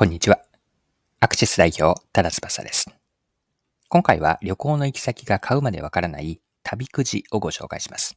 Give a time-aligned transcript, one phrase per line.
[0.00, 0.40] こんにちは。
[1.20, 2.86] アクシス代表、ただ翼です。
[3.90, 8.16] 今回は旅行の行き先が買うまでわからない旅くじをご紹介します。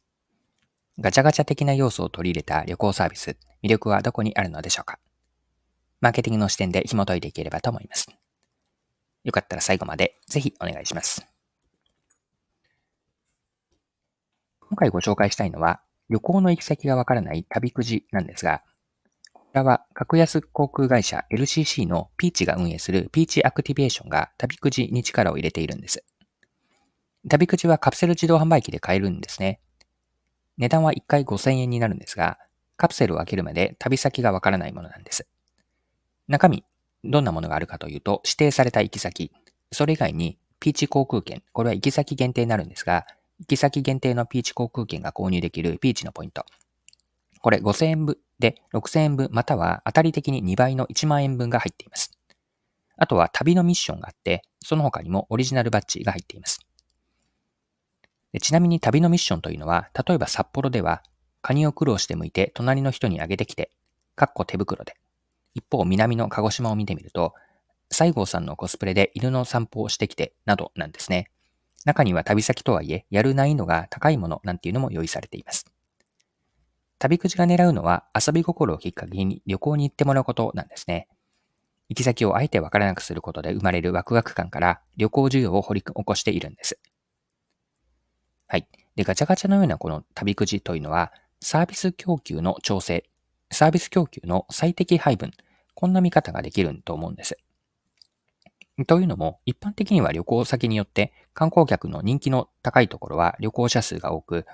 [0.97, 4.97] ガチャガチャ的な要素を取り入れた旅行サービス、魅力はどこにあるのでしょうか
[5.99, 8.07] マーケティングの視点で紐解いていければと思います。
[9.25, 11.27] よかったら最後までぜひお願いします。
[14.61, 18.63] 今回ご紹介したいのは、旅行の行き先がわからない旅くじなんですが、
[19.53, 26.03] こちらは格安航空会社 LCC のピーチが運営するピーチアクティベーションが旅くじに力を入れているんです。
[27.29, 29.59] 旅くじはカプセル自動販売機で買えるんですね。
[30.57, 32.39] 値段は1回5000円になるんですが、
[32.77, 35.27] カプセルを開けるまで旅先がわからないものなんです。
[36.27, 36.65] 中身、
[37.03, 39.31] どんなものがあるかというと、指定された行き先、
[39.71, 43.05] それ以外にピーチ航空券、これは行き先限定になるんですが、
[43.37, 46.43] 行き先限定のピーチ航空券が購入できるピーチのポイント。
[47.39, 52.11] これ5000円分で6000円分または当たり的に2倍の1万円分が入っています。
[52.97, 56.59] あとは旅のミッションがあって、その他にもオリジナルバッジが入っています。
[58.33, 61.03] でちなみに旅のミッションというのは、例えば札幌では、
[61.41, 63.71] カニを苦労して剥いて隣の人にあげてきて、
[64.17, 64.97] かっこ手袋で。
[65.53, 67.33] 一方、南の鹿児島を見てみると、
[67.91, 71.29] 西郷さんのコスプレで犬の散歩をしてきて、などなんですね。
[71.85, 75.72] 中には旅先とはいえ、やる難易度が高いものなんていうのも用意されています。
[77.03, 81.09] 旅くじが狙うのは遊び心をきっかけに旅行に行ってもらうことなんですね。
[81.89, 86.79] 行き先をあえてわからなくすることで生まれるワクワク感から旅行需要を掘り起こしているんです。
[88.47, 88.69] はい。
[88.95, 93.03] で、ガチャガチャのようなこの旅くじというのは、サービス供給の調整、
[93.51, 95.31] サービス供給の最適配分、
[95.73, 97.35] こんな見方ができると思うんです。
[98.87, 104.45] というのも、一般的には旅行先によって観光客の人気の高いところは旅行者数が多く、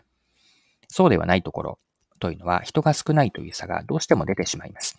[0.88, 1.80] そうではないところ、
[2.20, 4.96] というのは人が少ないという差がどうしても出てしまいます。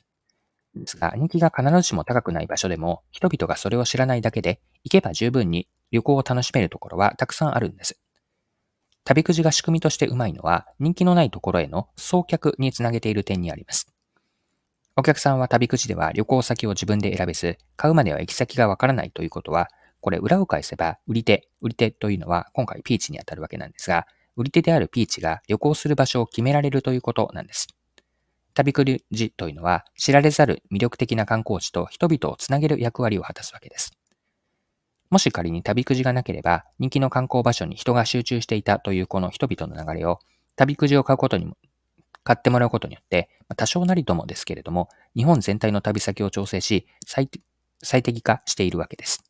[0.75, 7.99] ですが、人気が必ずしも高くない場所でも、人々がそれを知らないだけで、行けば十分に旅行を楽しめるところはたくさんあるんです。
[9.05, 13.93] 旅くじが仕組みとしてうまいのは、人気のないところへの送客につなげている点にあります。
[14.97, 19.69] お客さんは旅くじでは旅行先を自分で選べず、買うまでは行き先がわからないということは、
[20.01, 24.07] これ裏を返せば、売り手、売り手というのは今回ピーチにあたるわけなんですが、
[24.41, 27.69] 売り手であるピーチが旅行する場所を決められるということなんです。
[28.55, 33.93] 旅くじというのは知られざる魅力的な観光地と人々をつなげる役割を果たすわけです。
[35.11, 40.21] もし仮に旅くじがなければ人気の観光場所に人が集中していたというこの人々の流れを
[40.57, 41.57] 旅くじを買うことにも、
[42.23, 47.29] 買ってもらうことによって、多少なりともですけれども、日本全体の旅先を調整し、最
[48.03, 49.25] 適化しているわけです。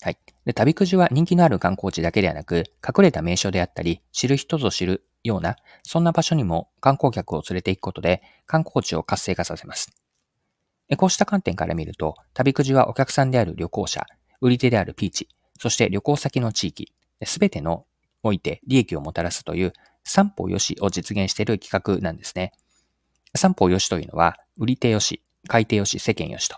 [0.00, 0.18] はい。
[0.44, 9.90] で、旅くじは人気のある観光地だけではなく、隠れた名所であったり、知る人ぞ知るような、そんな場所にも観光客を連れて行くことで、観光地を活性化させます。
[10.96, 14.06] こうした観点から見ると、旅くじはお客さんである旅行者、
[14.40, 16.92] 売り手であるピーチ、そして旅行先の地域、
[17.24, 17.84] すべての
[18.22, 19.72] おいて利益をもたらすという
[20.04, 22.52] 三方よしを実現している企画なんですね。
[23.36, 26.56] 三方よしというのは、売り手よし、買い手よし、世間よしと。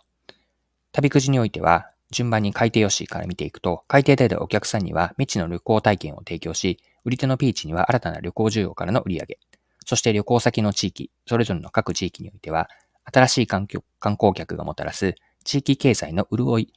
[0.93, 9.39] 旅くじにおいては、順番に海底よしから見ていくと、海底ででお客さんには未知の旅行体験を提供し、売り手のピーチには新たな旅行需要からの売り上げ、
[9.87, 12.69] そして旅行先の地域、それぞれの各地域においては、
[13.05, 16.73] 新しい観光客がもたらす地域経済の潤い、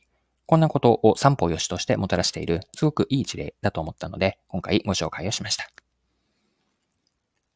[0.45, 5.67] こんなことを三方よしとしてもたらしている、すごくいい事例だと思ったので、今回ご紹介をしました。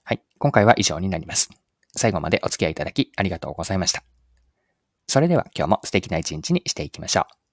[0.03, 1.49] はい、今回は以上になります。
[1.95, 4.03] 最後までお付き合いいただきありがとうございました。
[5.07, 7.46] それでは今日も素敵な一日にしていきましょう。